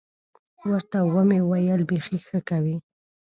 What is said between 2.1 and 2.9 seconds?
ښه کوې.